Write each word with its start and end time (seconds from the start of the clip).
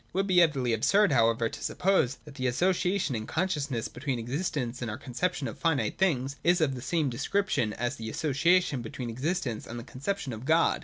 It 0.09 0.13
would 0.13 0.25
be 0.25 0.41
utterly 0.41 0.73
absurd, 0.73 1.11
however, 1.11 1.47
to 1.47 1.63
suppose 1.63 2.15
that 2.25 2.33
the 2.33 2.47
association 2.47 3.13
in 3.15 3.27
consciousness 3.27 3.87
between 3.87 4.17
existence 4.17 4.81
and 4.81 4.89
our 4.89 4.97
conception 4.97 5.47
of 5.47 5.59
finite 5.59 5.99
things 5.99 6.37
is 6.43 6.59
of 6.59 6.73
the 6.73 6.81
same 6.81 7.07
description 7.11 7.71
as 7.73 7.97
the 7.97 8.09
association 8.09 8.81
between 8.81 9.11
existence 9.11 9.67
and 9.67 9.79
the 9.79 9.83
conception 9.83 10.33
of 10.33 10.43
God. 10.43 10.79